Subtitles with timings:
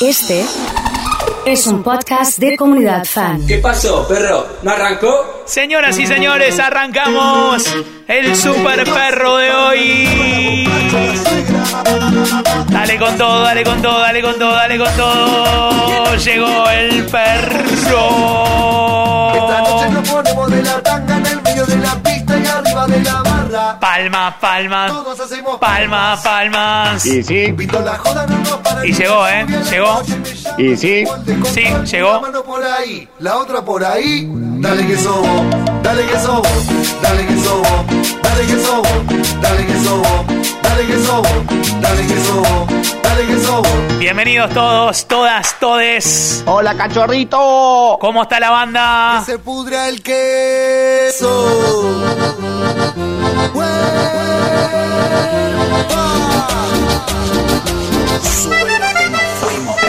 [0.00, 0.44] Este
[1.46, 3.46] es un podcast de comunidad fan.
[3.46, 4.46] ¿Qué pasó, perro?
[4.62, 5.42] ¿No arrancó?
[5.46, 7.64] Señoras y señores, arrancamos
[8.06, 10.68] el super perro de hoy.
[12.68, 16.14] Dale con todo, dale con todo, dale con todo, dale con todo.
[16.16, 17.64] Llegó el perro.
[19.34, 22.15] Esta noche nos ponemos de la tanga en el medio de la pista
[22.46, 23.80] y arriba de la barra.
[23.80, 27.06] Palmas, palmas, Todos hacemos palmas, palmas.
[27.06, 29.46] Y sí, Pito la joda, no nos para Y llegó, ¿eh?
[29.70, 30.02] Llegó.
[30.58, 31.04] y sí,
[31.52, 32.12] Sí, llegó.
[32.14, 34.28] La mano por ahí, la otra por ahí.
[34.58, 35.44] Dale que sobo,
[35.82, 36.42] dale que sobo,
[37.02, 37.84] dale que sobo,
[38.22, 38.82] dale que sobo,
[39.42, 40.24] dale que sobo,
[40.62, 41.26] dale que sobo,
[41.80, 43.05] dale que sobo, dale que sobo.
[43.98, 46.44] Bienvenidos todos, todas, todes.
[46.46, 47.96] hola cachorrito.
[47.98, 49.22] ¿Cómo está la banda?
[49.24, 51.26] Se pudra el queso.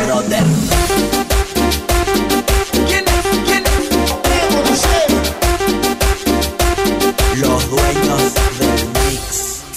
[0.07, 0.29] Los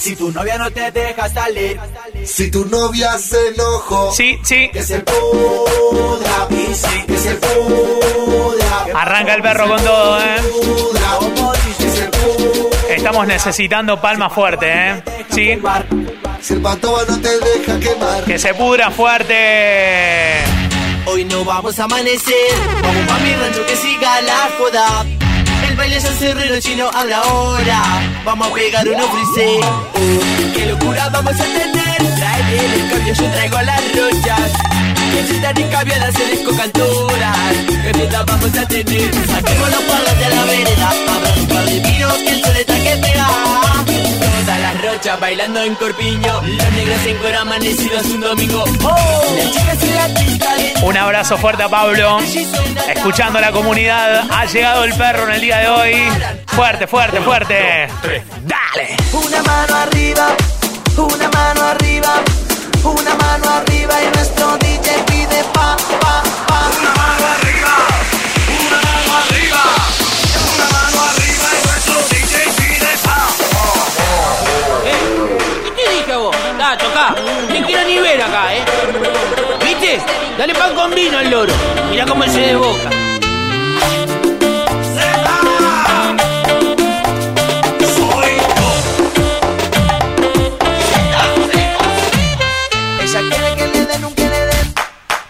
[0.01, 1.79] Si tu novia no te deja salir,
[2.25, 4.67] Si tu novia se enojó, Sí, sí.
[4.73, 6.47] que se pudra.
[6.49, 8.85] Y sí, que se pudra.
[8.99, 10.37] Arranca el perro con todo, ¿eh?
[12.89, 15.03] Estamos necesitando palma fuerte, ¿eh?
[15.29, 15.59] Sí.
[16.41, 18.23] si el patoba no te deja quemar.
[18.23, 20.43] Que se pudra fuerte.
[21.05, 22.33] Hoy no vamos a amanecer.
[22.81, 25.05] Vamos pa' mi rancho que siga la joda.
[25.81, 27.81] El baile se cerrero chino habla ahora.
[28.23, 29.59] Vamos a pegar unos frisé.
[29.63, 32.15] Oh, qué locura vamos a tener.
[32.17, 34.51] Trae el cambio, yo traigo las rochas.
[35.11, 37.53] Que si tan encabiadas se descocantoras.
[37.65, 39.11] Que fiesta vamos a tener.
[39.25, 40.89] Saquemos los palos de la vereda.
[41.15, 43.27] Abra un par de vino que el sol está que pega.
[44.59, 46.41] Las rochas bailando en corpiño.
[46.41, 48.63] Los negros en cuero amanecidos un domingo.
[48.83, 52.19] Oh, las chicas en la pista de Un abrazo fuerte a Pablo.
[52.93, 54.25] Escuchando a la comunidad.
[54.31, 55.95] Ha llegado el perro en el día de hoy.
[56.47, 57.87] Fuerte, fuerte, fuerte.
[58.41, 58.97] Dale.
[59.13, 60.27] Una mano arriba,
[60.97, 62.13] una mano arriba,
[62.83, 64.40] una mano arriba y nuestro
[80.37, 81.53] Dale pan con vino al loro.
[81.89, 82.89] Mirá cómo se desboca.
[93.01, 94.73] Ella quiere que le den un que le den.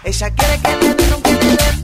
[0.03, 1.83] Ella quiere que le den un que le den.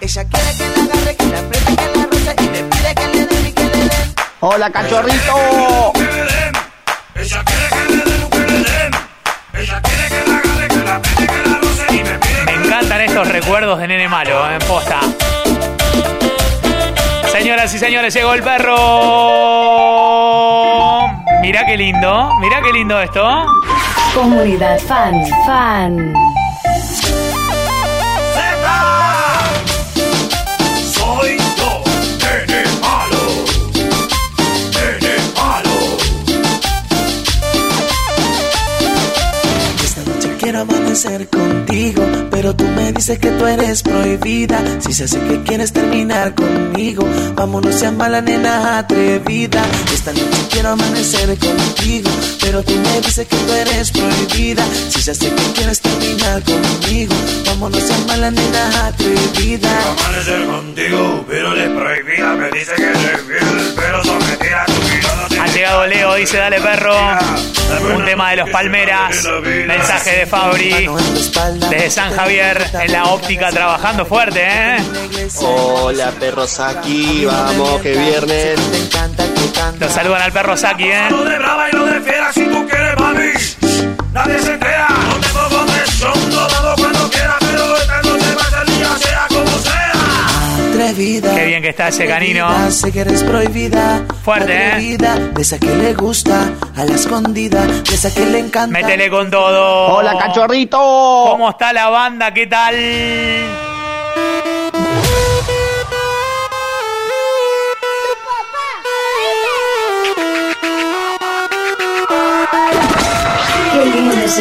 [0.00, 3.06] Ella quiere que la agarre, que la apriete, que la roce y me pide que
[3.14, 4.14] le den y que le den.
[4.40, 5.92] Hola cachorrito.
[13.18, 15.00] Estos recuerdos de nene malo, en posta.
[17.32, 18.76] Señoras y señores, llegó el perro.
[21.42, 23.44] Mirá qué lindo, mirá qué lindo esto.
[24.14, 26.14] Comunidad fan, fan.
[30.92, 31.82] Soy yo,
[40.94, 41.47] nene
[42.48, 44.58] pero tú me dices que tú eres prohibida.
[44.80, 49.62] Si se hace que quieres terminar conmigo, vámonos sea mala nena atrevida.
[49.92, 52.10] Esta noche quiero amanecer contigo,
[52.40, 54.64] pero tú me dices que tú eres prohibida.
[54.88, 57.14] Si se hace que quieres terminar conmigo,
[57.44, 59.70] vámonos sea mala nena atrevida.
[59.98, 62.34] Amanecer contigo, pero es prohibida.
[62.34, 64.64] Me dice que eres fiel, pero sometida
[65.58, 66.94] llegado Leo, dice dale perro.
[67.94, 69.28] Un tema de los Palmeras.
[69.66, 70.88] Mensaje de Fabri.
[71.68, 74.76] Desde San Javier, en la óptica, trabajando fuerte, ¿eh?
[75.40, 78.60] Hola perros aquí, vamos que viernes.
[79.80, 81.08] Nos saludan al perro Saki, ¿eh?
[81.10, 83.32] Lo de brava y lo de fiera si tú quieres, mami.
[84.12, 85.07] Nadie se entera.
[90.98, 91.32] Atrevida.
[91.32, 92.70] Qué bien que está ese canino.
[92.72, 94.04] Sé que eres prohibida.
[94.24, 94.98] Fuerte, ¿eh?
[94.98, 98.80] De esa que le gusta, a la escondida, de esa que le encanta.
[98.80, 99.94] Métele con todo.
[99.94, 100.76] Hola cachorrito.
[100.76, 102.34] ¿Cómo está la banda?
[102.34, 102.74] ¿Qué tal?
[113.72, 114.38] Qué linda es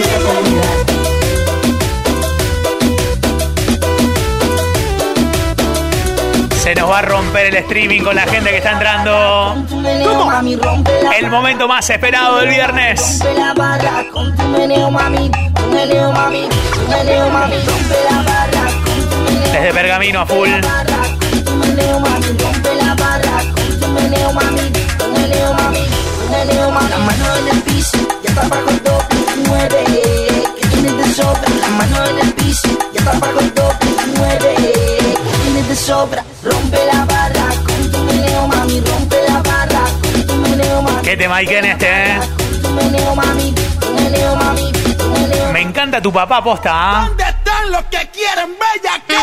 [6.68, 9.56] Se nos va a romper el streaming con la gente que está entrando.
[11.18, 13.20] El momento más esperado del viernes.
[19.54, 20.50] Desde Pergamino a full.
[20.50, 20.58] La
[26.98, 29.16] mano en el piso, ya está bajo el doble,
[29.48, 29.86] mueve.
[30.60, 34.97] Que tienes de sobra, la mano en el piso, ya está bajo el doble,
[35.58, 40.34] tienes de sobra, rompe la barra, con tu meneo, mami, rompe la barra, con tu
[40.36, 41.02] meneo, mami.
[41.02, 42.20] ¿Qué tema hay que en este, eh?
[42.76, 43.56] Meneo, mami,
[43.96, 44.72] meneo, mami.
[45.54, 47.08] Me encanta tu papá, posta, ¿ah?
[47.08, 49.18] ¿Dónde están los que quieren bella que?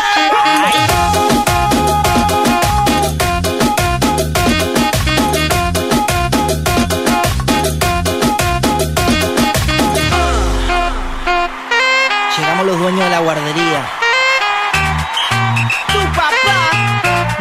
[12.37, 13.64] Llegamos los dueños de la guardería.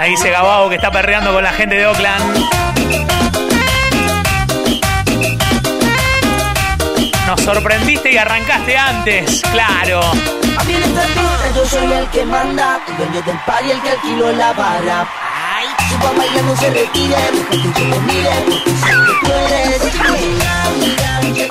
[0.04, 2.36] Ahí dice Gabao que está perreando con la gente de Oakland.
[7.26, 10.02] Nos sorprendiste y arrancaste antes, claro.
[10.02, 13.70] A mí en esta pista yo soy el que manda, el dueño del par y
[13.70, 15.08] el que alquiló la barra.
[15.56, 17.16] Ay, su papá ya no se retire,
[17.50, 19.84] que yo lo mire, porque sé que tú eres
[20.20, 21.48] mira, mira.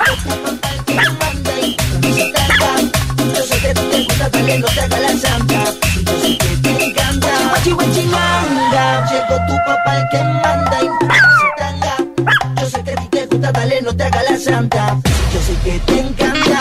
[3.34, 5.83] Yo sé que tú te gusta, dale, no te haga la santa.
[6.04, 7.28] Y yo sé que te encanta.
[7.62, 9.06] Chihuachi, guachi, manga.
[9.10, 10.98] Llegó tu papá el que manda y no
[11.40, 11.96] se tarda.
[12.60, 14.96] Yo sé que a ti te gusta, dale, no te haga la santa.
[15.32, 16.60] Yo sé que te encanta.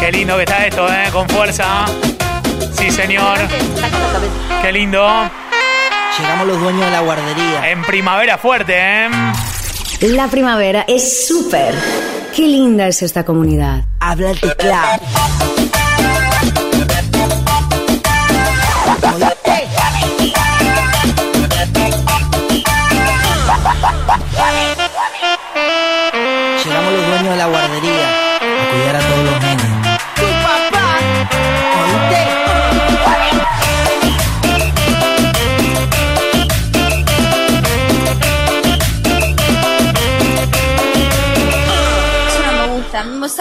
[0.00, 1.08] Qué lindo que está esto, ¿eh?
[1.12, 1.86] Con fuerza.
[2.72, 3.38] Sí, señor.
[4.62, 5.06] Qué lindo.
[6.18, 7.70] Llegamos los dueños de la guardería.
[7.70, 9.08] En primavera fuerte, ¿eh?
[10.00, 11.74] La primavera es súper.
[12.34, 13.84] Qué linda es esta comunidad.
[14.00, 15.02] Habla el teclado.
[26.64, 29.47] Llegamos los dueños de la guardería a cuidar a todos los nenes.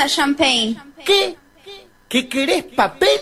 [0.07, 0.77] Gusta, champagne.
[1.06, 1.36] ¿Qué?
[2.07, 3.19] ¿Qué querés papel?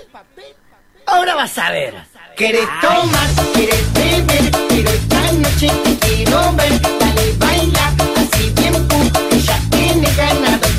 [1.08, 1.96] Ahora vas a ver.
[2.38, 3.28] ¿Querés tomar?
[3.54, 4.52] ¿Querés beber?
[4.70, 6.82] Pero esta noche te quiero ver.
[6.82, 10.75] Dale, baila, así bien pum, que ya tiene ganado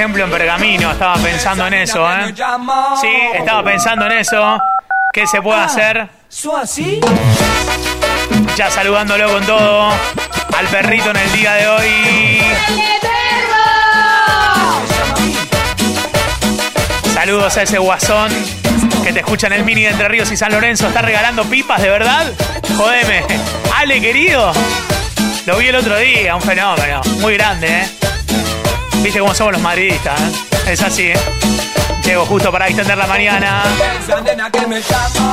[0.00, 0.92] ejemplo, en Pergamino?
[0.92, 2.34] Estaba pensando en eso, ¿eh?
[3.02, 4.58] Sí, estaba pensando en eso.
[5.12, 6.08] ¿Qué se puede hacer?
[8.56, 9.90] Ya saludándolo con todo
[10.56, 12.42] al perrito en el día de hoy.
[17.12, 18.32] Saludos a ese guasón
[19.04, 20.88] que te escucha en el mini de Entre Ríos y San Lorenzo.
[20.88, 22.32] ¿Está regalando pipas de verdad?
[22.74, 23.22] Jodeme.
[23.76, 24.50] Ale, querido.
[25.44, 27.02] Lo vi el otro día, un fenómeno.
[27.20, 28.09] Muy grande, ¿eh?
[29.02, 30.72] Viste cómo somos los madridistas, ¿eh?
[30.72, 31.18] Es así, ¿eh?
[32.04, 33.62] Llego justo para extender la mañana.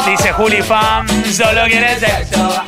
[0.06, 2.64] Dice Juli Fam, solo quieres sexo.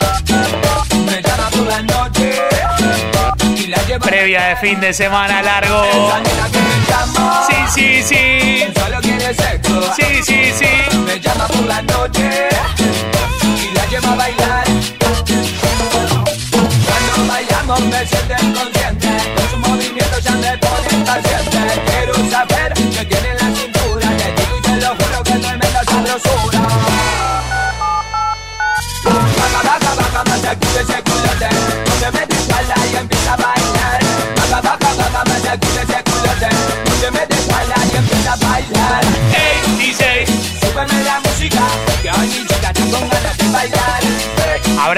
[4.02, 5.84] Previa de fin de semana largo.
[7.48, 8.64] Sí, sí, sí.
[9.96, 10.98] Sí, sí, sí.
[11.06, 12.50] Me llama por la noche
[13.72, 14.64] y la lleva a bailar.
[16.86, 19.39] Cuando bailamos me siento inconsciente
[20.90, 24.08] Quiero saber qué tiene en la cintura.
[24.18, 26.60] Te digo y te lo juro que tremenda sabrosura.
[29.04, 30.42] Baja, baja, baja, más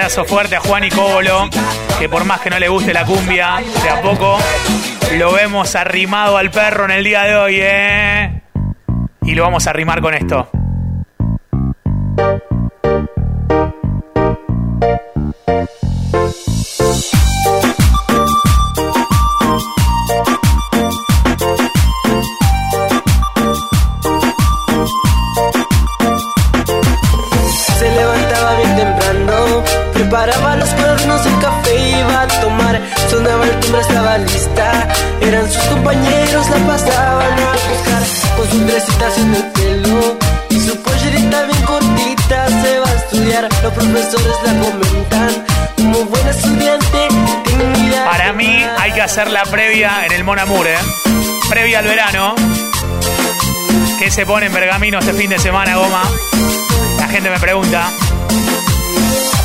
[0.01, 1.47] Abrazo fuerte a Juan y Cobolo,
[1.99, 4.39] que por más que no le guste la cumbia, de a poco
[5.15, 8.41] lo vemos arrimado al perro en el día de hoy, ¿eh?
[9.21, 10.49] Y lo vamos a arrimar con esto.
[49.81, 50.77] En el Mon Amour, ¿eh?
[51.49, 52.35] Previa al verano.
[53.97, 56.03] ¿Qué se pone en Bergamino este fin de semana, Goma?
[56.97, 57.89] La gente me pregunta.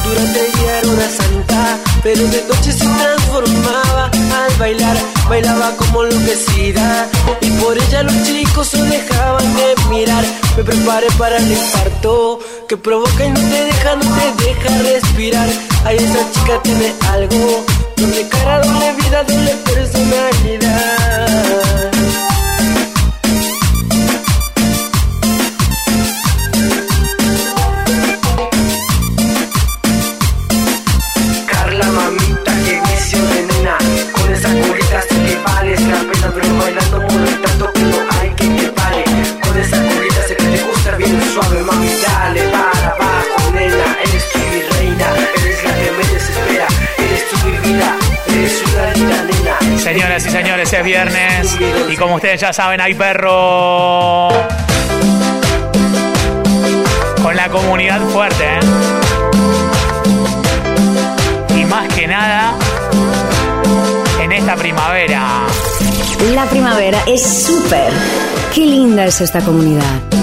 [0.05, 6.05] Durante el día era una santa, pero de noche se transformaba al bailar, bailaba como
[6.05, 7.09] enloquecida
[7.41, 10.25] y por ella los chicos se dejaban de mirar.
[10.59, 15.49] Me preparé para el infarto que provoca y no te deja, no te deja respirar.
[15.87, 17.65] Ay, esa chica tiene algo,
[17.97, 21.66] doble cara, doble vida, doble personalidad.
[50.17, 51.59] Señoras y señores, es viernes
[51.91, 54.29] y como ustedes ya saben, hay perro
[57.23, 58.61] con la comunidad fuerte, ¿eh?
[61.55, 62.55] Y más que nada,
[64.23, 65.43] en esta primavera.
[66.33, 67.93] La primavera es súper.
[68.55, 70.16] Qué linda es esta comunidad.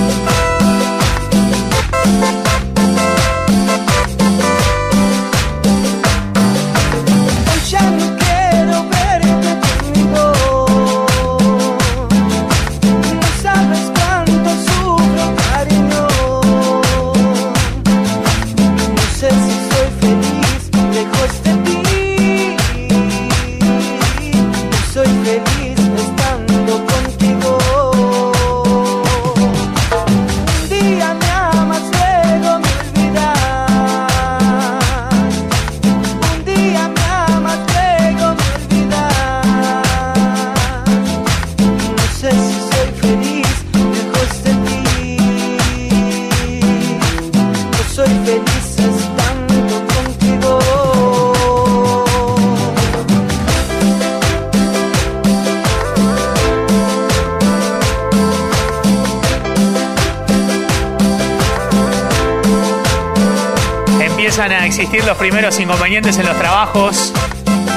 [64.44, 67.14] Empiezan a existir los primeros inconvenientes en los trabajos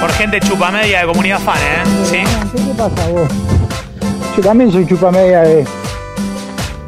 [0.00, 1.84] por gente chupamedia de comunidad fan, ¿eh?
[2.04, 2.18] ¿Sí?
[2.52, 3.28] ¿Qué te pasa vos?
[4.36, 5.64] Yo también soy chupamedia de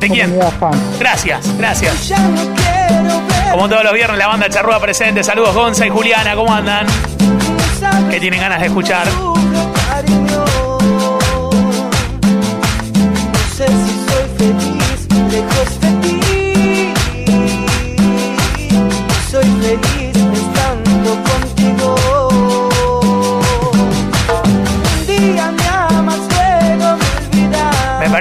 [0.01, 0.31] ¿De quién?
[0.31, 0.73] comunidad fan.
[0.99, 2.13] Gracias, gracias.
[3.53, 5.23] Como todos los viernes, la banda Charrúa presente.
[5.23, 6.85] Saludos, Gonza y Juliana, ¿cómo andan?
[8.11, 9.07] ¿Qué tienen ganas de escuchar?
[9.89, 10.45] cariño.
[13.33, 15.98] No sé si soy feliz lejos de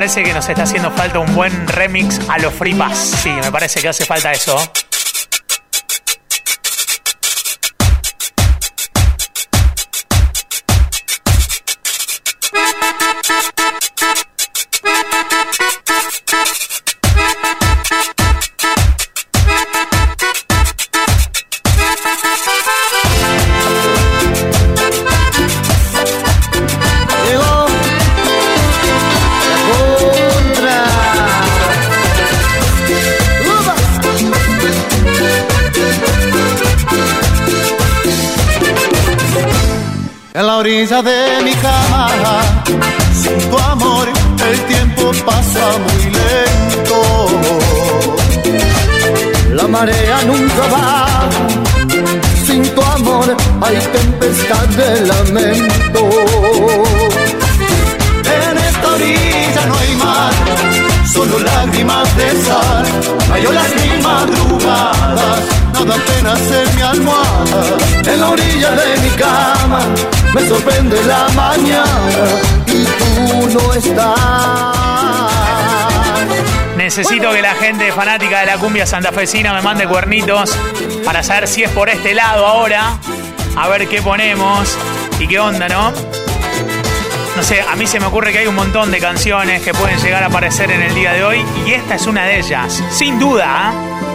[0.08, 3.12] parece que nos está haciendo falta un buen remix a los Free Pass.
[3.22, 4.58] Sí, me parece que hace falta eso.
[40.58, 42.08] La orilla de mi cama.
[43.22, 44.08] Sin tu amor
[44.50, 47.00] el tiempo pasa muy lento.
[49.54, 50.86] La marea nunca va.
[52.46, 53.28] Sin tu amor
[53.62, 56.02] hay tempestad de lamento.
[58.40, 60.34] En esta orilla no hay mar,
[61.14, 62.86] solo lágrimas de sal.
[63.30, 65.40] Mayolas mil madrugadas,
[65.82, 67.78] apenas en mi almohada.
[68.06, 69.80] En la orilla de mi cama
[70.34, 72.26] me sorprende la mañana
[72.68, 74.78] y tú no estás.
[76.76, 80.58] Necesito que la gente fanática de la cumbia santafesina me mande cuernitos
[81.04, 82.98] para saber si es por este lado ahora.
[83.56, 84.78] A ver qué ponemos
[85.20, 85.92] y qué onda, ¿no?
[87.36, 90.00] No sé, a mí se me ocurre que hay un montón de canciones que pueden
[90.00, 93.20] llegar a aparecer en el día de hoy y esta es una de ellas, sin
[93.20, 93.46] duda.
[93.48, 94.07] ¿ah?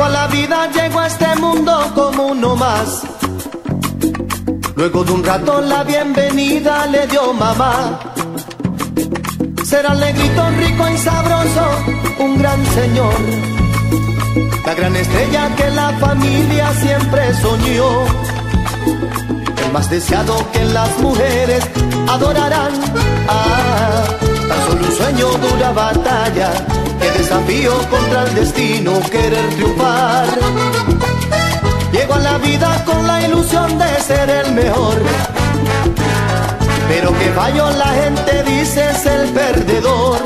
[0.00, 3.02] Llego a la vida, llego a este mundo como uno más.
[4.74, 8.00] Luego de un rato la bienvenida le dio mamá.
[9.62, 11.66] Será el negrito rico y sabroso,
[12.18, 13.14] un gran señor.
[14.64, 17.90] La gran estrella que la familia siempre soñó.
[19.66, 21.62] El más deseado que las mujeres
[22.08, 22.72] adorarán.
[23.28, 24.04] Ah,
[24.48, 26.89] tan solo un sueño dura batalla.
[27.20, 30.26] Desafío contra el destino querer triunfar.
[31.92, 34.96] Llego a la vida con la ilusión de ser el mejor.
[36.88, 40.18] Pero que fallo la gente dice es el perdedor.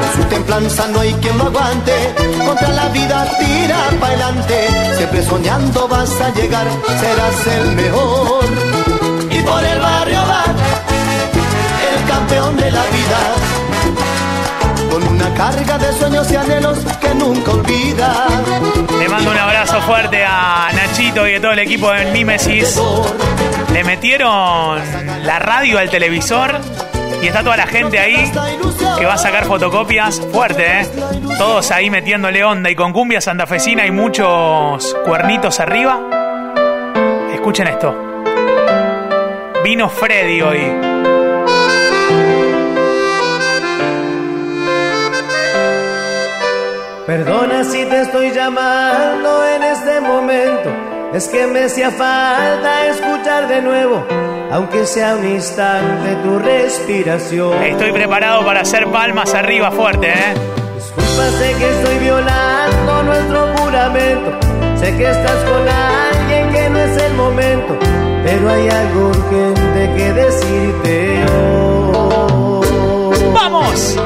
[0.00, 1.94] Con su templanza no hay quien lo aguante.
[2.44, 4.68] Contra la vida tira para adelante.
[4.96, 6.66] Siempre soñando vas a llegar,
[7.00, 8.44] serás el mejor.
[9.30, 10.97] Y por el barrio va
[15.38, 18.26] carga de sueños y anhelos que nunca olvida.
[18.98, 22.76] Le mando un abrazo fuerte a Nachito y a todo el equipo de Mimesis.
[23.72, 24.80] Le metieron
[25.22, 26.58] la radio al televisor
[27.22, 28.32] y está toda la gente ahí
[28.98, 30.88] que va a sacar fotocopias fuerte, ¿eh?
[31.38, 36.00] Todos ahí metiéndole onda y con cumbia santafesina y muchos cuernitos arriba.
[37.32, 37.94] Escuchen esto.
[39.62, 40.87] Vino Freddy hoy.
[47.08, 50.68] Perdona si te estoy llamando en este momento.
[51.14, 54.04] Es que me hacía falta escuchar de nuevo,
[54.52, 57.62] aunque sea un instante, tu respiración.
[57.62, 60.34] Estoy preparado para hacer palmas arriba fuerte, ¿eh?
[60.74, 64.30] Disculpa, sé que estoy violando nuestro juramento.
[64.76, 67.78] Sé que estás con alguien que no es el momento,
[68.22, 73.18] pero hay algo urgente que decirte hoy.
[73.32, 73.96] ¡Vamos!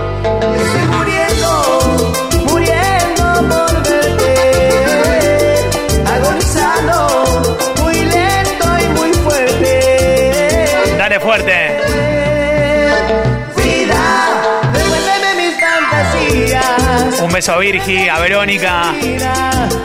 [17.33, 18.93] Un beso a Virgi, a Verónica.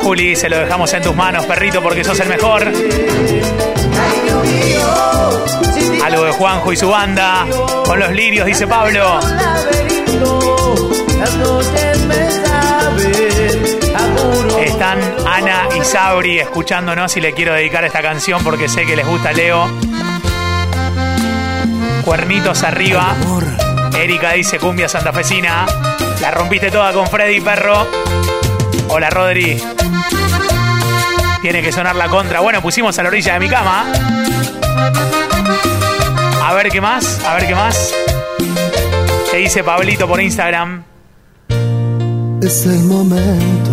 [0.02, 2.70] Juli, se lo dejamos en tus manos, perrito, porque sos el mejor.
[6.04, 7.46] Algo de Juanjo y su banda.
[7.86, 9.22] Con los lirios, dice Pablo.
[14.62, 19.08] Están Ana y Sabri escuchándonos y le quiero dedicar esta canción porque sé que les
[19.08, 19.70] gusta Leo.
[22.04, 23.16] Cuernitos arriba.
[23.98, 25.66] Erika dice cumbia santafesina.
[26.22, 27.88] La rompiste toda con Freddy Perro.
[28.90, 29.62] Hola Rodri.
[31.42, 32.40] Tiene que sonar la contra.
[32.40, 33.86] Bueno, pusimos a la orilla de mi cama.
[36.44, 37.94] A ver qué más, a ver qué más.
[39.32, 40.84] Te dice Pablito por Instagram.
[42.42, 43.72] Es el momento,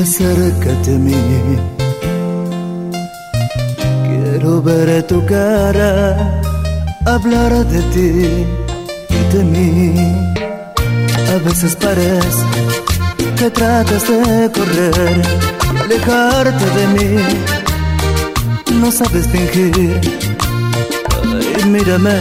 [0.00, 1.58] acércate a mí.
[4.08, 6.40] Quiero ver tu cara,
[7.06, 8.46] hablar de ti
[9.10, 10.43] y de mí.
[11.34, 12.44] A veces parece
[13.36, 15.22] que tratas de correr,
[15.80, 17.22] alejarte de mí.
[18.80, 20.00] No sabes fingir.
[21.56, 22.14] Ay, mírame,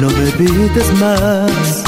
[0.00, 1.82] no me evites más.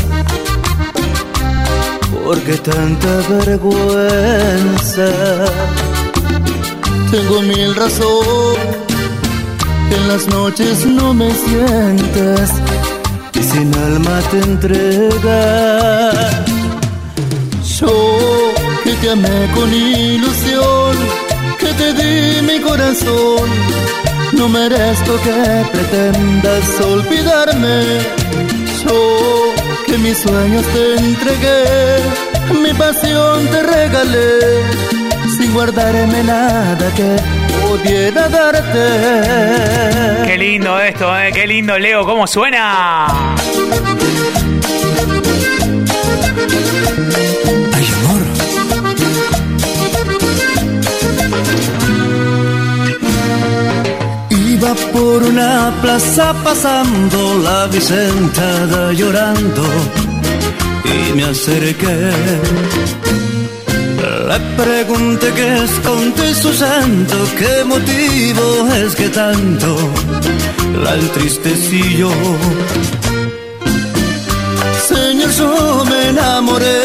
[2.25, 5.09] Porque tanta vergüenza.
[7.13, 8.77] Tengo mil razones.
[9.93, 12.51] En las noches no me sientes.
[13.43, 16.15] Sin alma te entregas.
[17.79, 17.93] Yo
[18.85, 20.97] que te amé con ilusión.
[21.59, 23.49] Que te di mi corazón.
[24.33, 27.79] No merezco que pretendas olvidarme.
[28.85, 29.29] Yo
[29.89, 31.65] que mis sueños te entregué,
[32.63, 34.63] mi pasión te regalé,
[35.37, 37.38] sin guardarme nada que
[37.69, 38.87] pudiera darte.
[40.27, 41.31] Qué lindo esto, eh.
[41.33, 42.05] Qué lindo, Leo.
[42.05, 43.15] ¿Cómo suena?
[47.77, 48.23] Ay, amor.
[54.31, 59.63] Iba por una plaza pasando la Vicentada llorando
[60.85, 63.28] y me acerqué.
[64.59, 69.77] Pregunté qué esconde su santo, qué motivo es que tanto
[70.83, 72.11] la entristecí yo.
[74.89, 76.81] Señor, yo me enamoré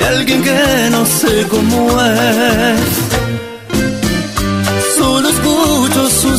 [0.00, 3.05] de alguien que no sé cómo es.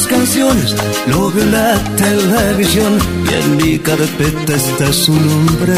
[0.07, 0.75] Sus canciones,
[1.07, 2.97] lo veo en la televisión
[3.29, 5.73] y en mi carpeta está su nombre.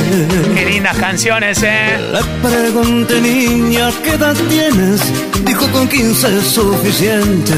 [0.56, 1.98] Qué lindas canciones, eh.
[2.12, 5.02] Le pregunté, niña, ¿qué edad tienes?
[5.46, 7.54] Dijo con 15 es suficiente.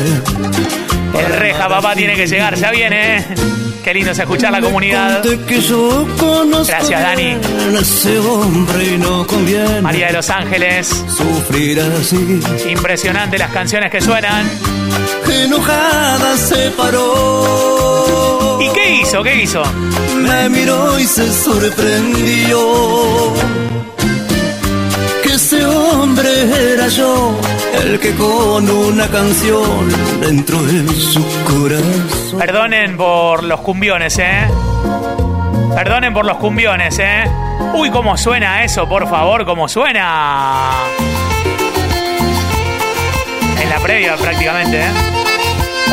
[1.14, 2.56] El reja, papá, tiene que llegar.
[2.56, 3.26] Ya viene, eh.
[3.84, 5.24] Qué lindo es escuchar la comunidad.
[6.68, 7.38] Gracias, Dani.
[9.82, 11.04] María de Los Ángeles.
[12.70, 14.48] Impresionante las canciones que suenan.
[15.32, 18.60] Enojada se paró.
[18.62, 19.24] ¿Y qué hizo?
[19.24, 19.63] ¿Qué hizo?
[20.17, 22.60] Me miró y se sorprendió.
[25.24, 27.34] Que ese hombre era yo,
[27.84, 29.89] el que con una canción
[30.20, 32.38] dentro de su corazón.
[32.38, 34.48] Perdonen por los cumbiones, ¿eh?
[35.76, 37.24] Perdonen por los cumbiones, ¿eh?
[37.74, 40.72] Uy, cómo suena eso, por favor, cómo suena.
[43.62, 45.21] En la previa prácticamente, ¿eh?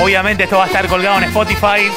[0.00, 1.90] Obviamente esto va a estar colgado en Spotify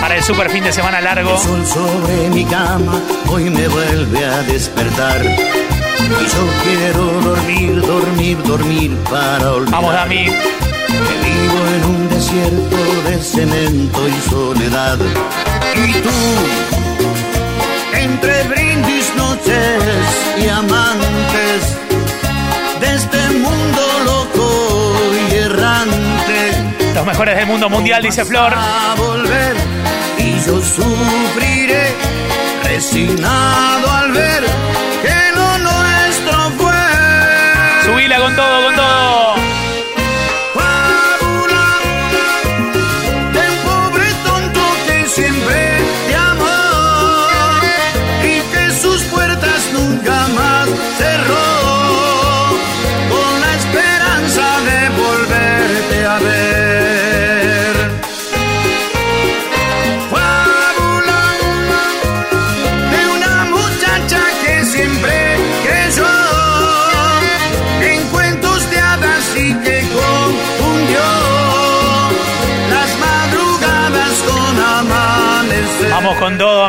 [0.00, 1.30] para el super fin de semana largo.
[1.32, 5.24] El sol sobre mi cama hoy me vuelve a despertar.
[5.24, 9.72] Y yo quiero dormir, dormir, dormir para olvidar.
[9.72, 10.24] Vamos, Dami.
[10.26, 10.32] Que
[11.24, 12.76] vivo en un desierto
[13.08, 14.98] de cemento y soledad.
[15.74, 16.10] Y tú,
[17.94, 19.82] entre brindis, noches
[20.42, 21.76] y amantes,
[22.80, 23.85] de este mundo
[26.96, 28.54] Los mejores del mundo mundial, dice Flor.
[28.56, 29.54] A volver
[30.16, 31.94] y yo sufriré,
[32.64, 33.85] resignado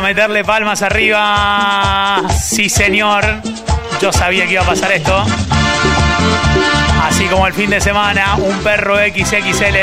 [0.08, 2.22] meterle palmas arriba.
[2.30, 3.26] Sí, señor.
[4.00, 5.22] Yo sabía que iba a pasar esto.
[7.06, 9.76] Así como el fin de semana, un perro XXL.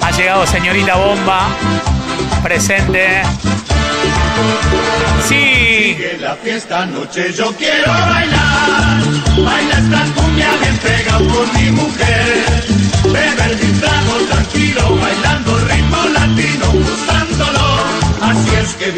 [0.00, 1.48] Ha llegado señorita Bomba.
[2.42, 3.20] Presente.
[5.28, 5.94] Sí.
[5.94, 9.02] Sigue la fiesta anoche, yo quiero bailar.
[9.44, 11.09] Baila esta cumbia bien pegado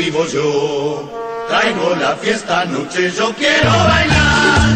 [0.05, 1.09] vivo yo.
[1.49, 4.69] Traigo la fiesta anoche, yo quiero bailar.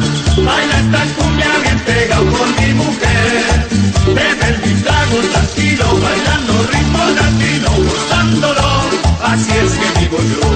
[0.47, 3.69] Baila esta cumbia bien pegado por mi mujer.
[4.17, 8.69] Beber mi trago tranquilo, bailando ritmo latino, gustándolo.
[9.33, 10.47] Así es que vivo yo.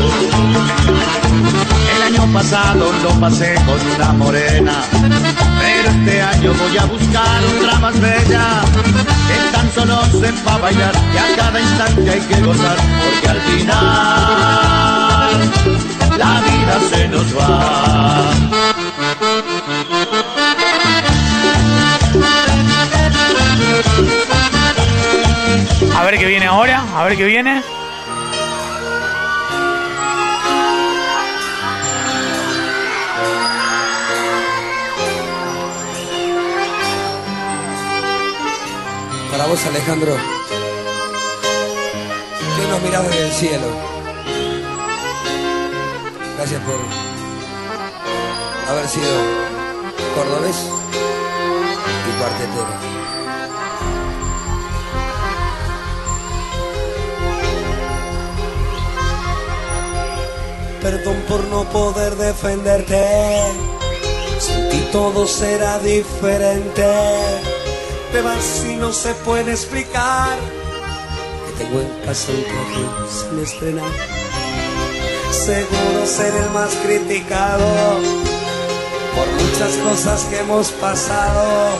[1.94, 4.74] El año pasado lo pasé con una morena,
[5.86, 8.62] este año voy a buscar otra más bella,
[9.28, 13.90] que tan solo sepa bailar y a cada instante hay que gozar, porque al final
[16.18, 18.30] la vida se nos va.
[25.96, 26.82] A ver qué viene ahora.
[26.96, 27.62] A ver qué viene.
[39.40, 40.14] Para vos, Alejandro,
[42.56, 43.66] que nos mirás desde el cielo.
[46.36, 46.78] Gracias por
[48.68, 49.08] haber sido
[50.14, 50.56] cordobés
[52.06, 52.74] y cuartetero.
[60.82, 63.54] Perdón por no poder defenderte,
[64.38, 67.49] sin ti todo será diferente.
[68.12, 70.36] Te vas y no se puede explicar.
[71.46, 73.92] Que tengo en casa un traje sin estrenar.
[75.30, 77.66] Seguro ser el más criticado
[79.14, 81.70] por muchas cosas que hemos pasado.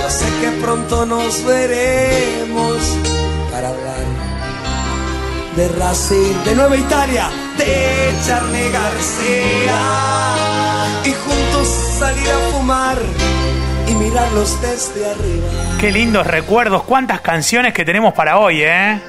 [0.00, 2.78] Yo sé que pronto nos veremos
[3.52, 4.06] para hablar
[5.56, 9.80] de Racing, de Nueva Italia, de Charlie García
[11.04, 12.98] y juntos salir a fumar
[13.98, 15.48] mirarlos desde arriba.
[15.80, 19.00] Qué lindos recuerdos, cuántas canciones que tenemos para hoy, ¿eh?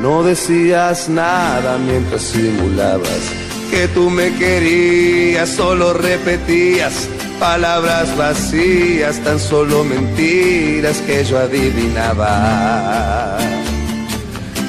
[0.00, 7.08] No decías nada mientras simulabas que tú me querías, solo repetías
[7.42, 13.36] palabras vacías, tan solo mentiras que yo adivinaba.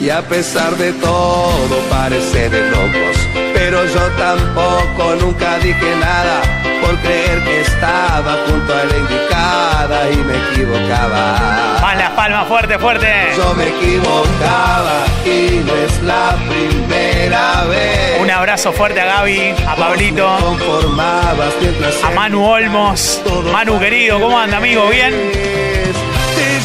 [0.02, 3.18] Y a pesar de todo parece de locos,
[3.54, 6.42] pero yo tampoco nunca dije nada
[6.82, 11.80] por creer que estaba junto a la indicada y me equivocaba.
[11.82, 13.08] Más las palmas, fuerte, fuerte.
[13.38, 18.22] Yo me equivocaba y no es la primera vez.
[18.22, 23.22] Un abrazo fuerte a Gaby, a Pablito, a Manu Olmos.
[23.52, 24.88] Manu querido, ¿cómo anda, amigo?
[24.90, 25.63] ¿Bien?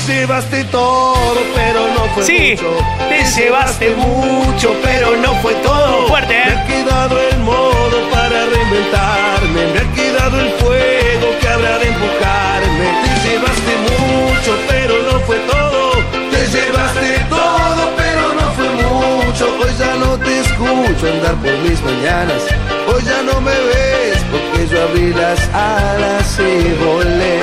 [0.09, 2.77] Te llevaste todo, pero no fue Sí, mucho.
[3.11, 6.07] te llevaste mucho, pero no fue todo.
[6.09, 6.57] Fuerte, Me ¿eh?
[6.57, 12.87] ha quedado el modo para reinventarme, me ha quedado el fuego que habrá de empujarme.
[13.05, 15.93] Te llevaste mucho, pero no fue todo.
[16.31, 19.45] Te llevaste todo, pero no fue mucho.
[19.61, 22.43] Hoy ya no te escucho andar por mis mañanas.
[22.89, 27.41] Hoy ya no me ves porque yo abrí las alas y volé.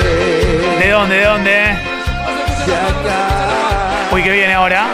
[0.80, 1.95] ¿De dónde, de dónde?
[4.12, 4.86] Uy, que viene ahora.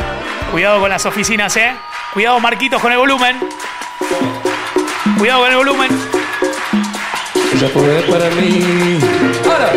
[0.50, 1.72] Cuidado con las oficinas, ¿eh?
[2.12, 3.38] Cuidado, Marquitos, con el volumen.
[5.18, 5.90] Cuidado con el volumen.
[7.54, 8.98] Ella fue para mí
[9.44, 9.70] ahora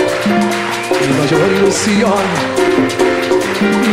[1.01, 2.13] mi mayor ilusión,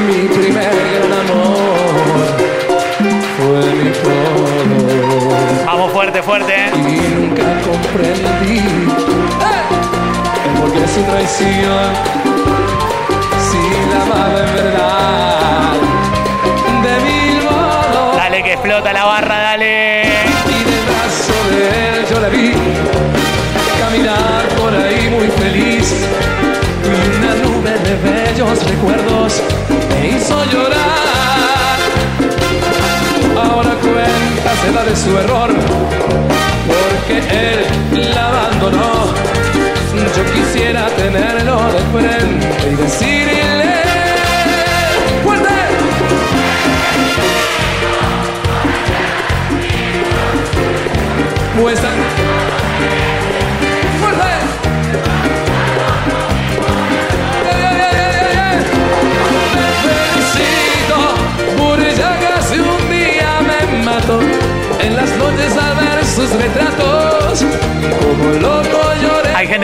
[0.07, 2.27] mi primer gran amor,
[3.37, 5.67] fue mi todo.
[5.67, 6.71] Vamos fuerte, fuerte, ¿eh?
[6.75, 8.59] Y nunca comprendí
[10.45, 11.93] el porqué de su traición,
[14.03, 15.73] amaba en verdad,
[16.85, 18.17] de mil modos.
[18.17, 20.03] Dale que explota la barra, dale.
[20.49, 22.53] Y del brazo de él yo la vi
[23.81, 25.95] caminar por ahí muy feliz.
[26.85, 26.87] Y
[27.19, 29.43] una nube de bellos recuerdos
[29.91, 31.79] me hizo llorar.
[33.37, 35.51] Ahora cuéntasela de su error,
[36.69, 39.13] porque él la abandonó.
[40.17, 43.12] Yo quisiera tenerlo de frente y decirle.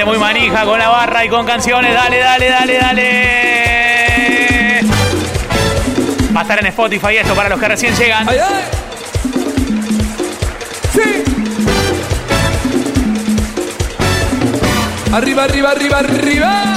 [0.08, 1.92] Muy manija con la barra y con canciones.
[1.92, 4.00] Dale, dale, dale, dale.
[6.34, 8.26] Va a estar en Spotify esto para los que recién llegan.
[10.94, 11.24] ¡Sí!
[15.12, 16.74] Arriba, arriba, arriba, arriba.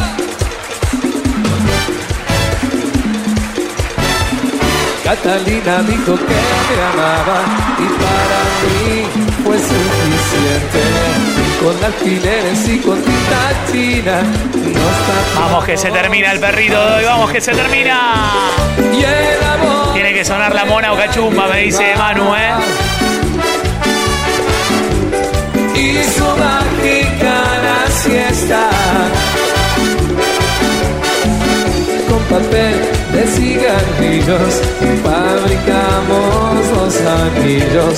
[5.05, 7.43] Catalina dijo que me amaba
[7.79, 9.05] y para mí
[9.45, 11.00] fue suficiente.
[11.61, 16.95] Con alfileres y con tinta china no está Vamos que se termina el perrito de
[16.95, 17.03] hoy.
[17.05, 18.31] Vamos que se termina.
[18.91, 22.53] y el amor Tiene que sonar la mona o cachumba, me dice Manu, ¿eh?
[25.81, 28.69] y su mágica la siesta
[32.07, 32.90] con papel
[33.53, 34.61] de cigarrillos
[35.03, 37.95] fabricamos los anillos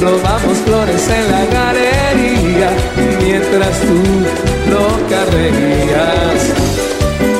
[0.00, 2.70] robamos flores en la galería
[3.20, 4.02] mientras tú
[4.70, 6.40] lo carrerías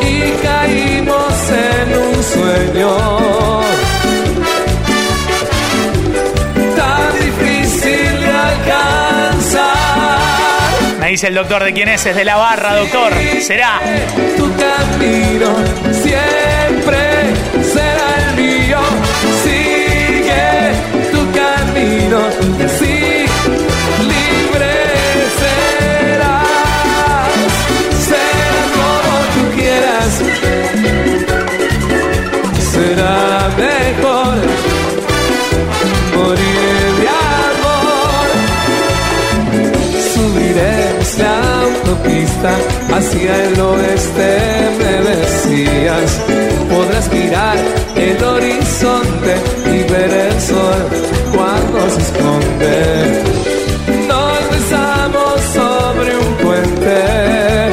[0.02, 2.90] y caímos en un sueño
[6.76, 9.70] tan difícil de alcanzar.
[11.00, 13.12] Me dice el doctor de quién es, es de la barra, doctor.
[13.40, 13.80] Será.
[14.36, 15.56] Tu camino
[15.92, 16.39] siempre
[22.58, 22.96] Si
[24.12, 24.74] libre
[25.40, 26.50] serás,
[28.08, 30.12] será como tú quieras,
[32.72, 33.18] será
[33.56, 34.36] mejor
[36.16, 37.08] morir de
[37.38, 38.28] amor.
[40.14, 40.74] Subiré
[41.18, 42.52] la autopista
[42.94, 44.28] hacia el oeste,
[44.78, 46.10] me decías,
[46.68, 47.58] podrás mirar
[47.96, 49.34] el horizonte
[49.66, 50.99] y ver el sol.
[52.60, 57.70] Nos besamos sobre un puente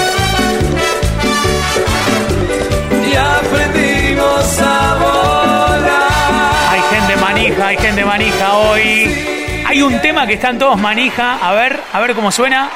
[3.05, 6.71] y aprendimos a volar.
[6.71, 9.63] Hay gente manija, hay gente manija hoy.
[9.67, 11.37] Hay un tema que están todos manija.
[11.45, 12.69] A ver, a ver cómo suena.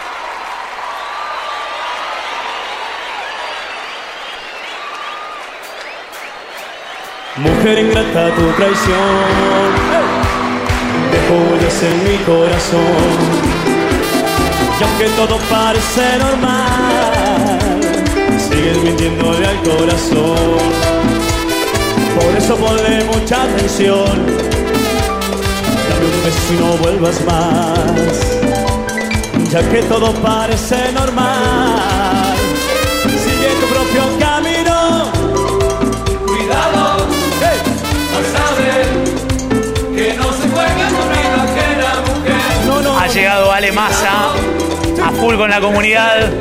[7.38, 10.21] Mujer ingrata, tu traición
[11.18, 13.20] huellas en mi corazón.
[14.80, 17.60] Y aunque todo parece normal,
[18.38, 20.58] sigues mintiéndole al corazón.
[22.16, 24.26] Por eso ponle mucha atención.
[25.88, 28.42] Dame un beso y no vuelvas más.
[29.52, 31.81] Ya que todo parece normal,
[43.62, 44.34] llegado Ale Massa
[45.06, 46.32] a full con la comunidad.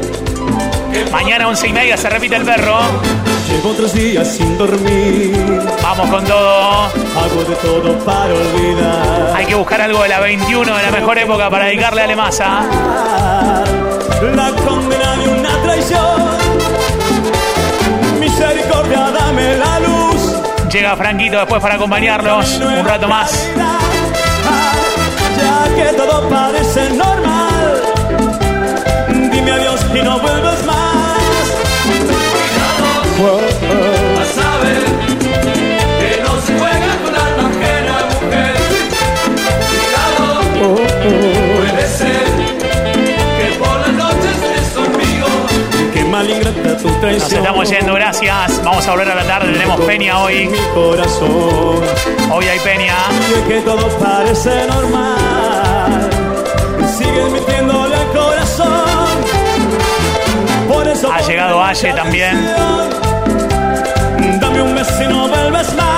[1.12, 2.78] Mañana once y media se repite el perro.
[3.48, 5.36] Llevo tres días sin dormir.
[5.82, 6.84] Vamos con todo.
[6.84, 9.36] Hago de todo para olvidar.
[9.36, 12.16] Hay que buscar algo de la 21, de la mejor época para dedicarle a Ale
[12.16, 12.62] Massa.
[14.34, 16.22] La condena de una traición.
[18.18, 20.70] Misericordia, dame la luz.
[20.70, 23.48] Llega Franquito después para acompañarnos un rato más.
[25.76, 27.82] Que todo parece normal.
[29.32, 30.79] Dime adiós y no vuelvas más.
[46.82, 48.62] Nos estamos yendo, gracias.
[48.64, 49.52] Vamos a volver a la tarde.
[49.52, 50.50] Tenemos Peña hoy.
[52.32, 52.94] Hoy hay Peña.
[53.46, 55.20] Que todo parece normal.
[61.12, 62.46] Ha llegado Aye también.
[64.40, 65.89] Dame un beso y no vuelves más.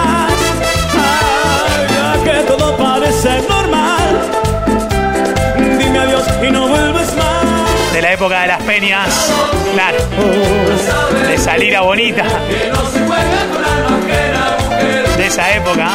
[8.23, 9.33] Época de las peñas.
[9.73, 9.99] Claro.
[11.27, 12.23] De salir a bonita.
[15.17, 15.91] De esa época.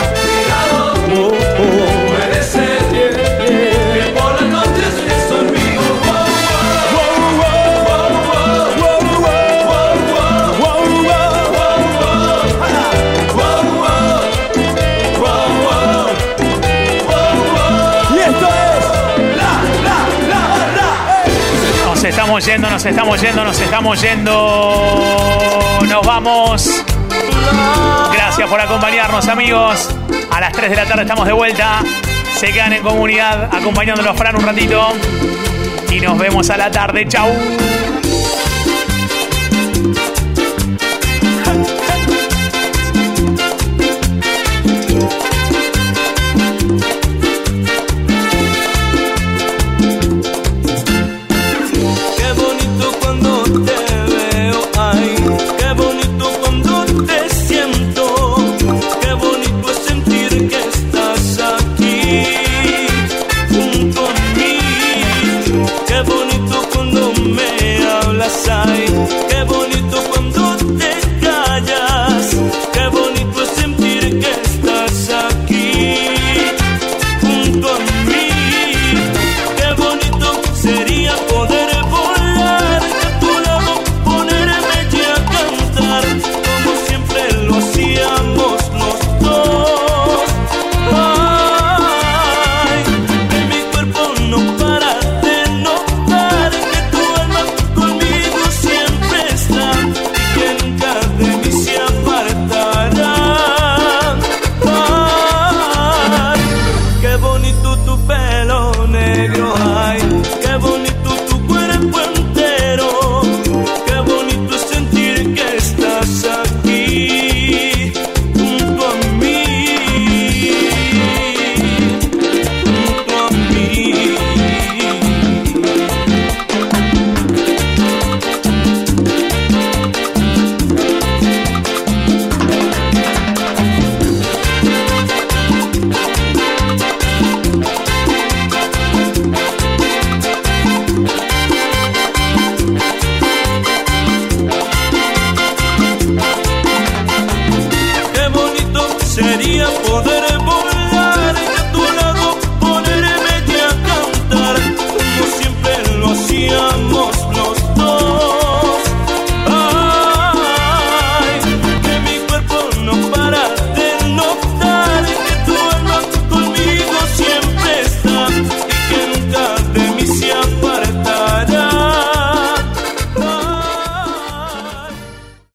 [22.28, 25.80] Estamos yendo, nos estamos yendo, nos estamos yendo.
[25.88, 26.84] Nos vamos.
[28.12, 29.96] Gracias por acompañarnos, amigos.
[30.30, 31.80] A las 3 de la tarde estamos de vuelta.
[32.36, 34.90] Se quedan en comunidad acompañándonos Fran un ratito.
[35.90, 37.08] Y nos vemos a la tarde.
[37.08, 37.30] Chau.